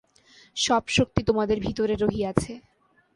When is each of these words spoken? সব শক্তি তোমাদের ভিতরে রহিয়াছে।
সব 0.57 0.83
শক্তি 0.87 1.21
তোমাদের 1.23 1.57
ভিতরে 1.59 1.93
রহিয়াছে। 1.95 2.53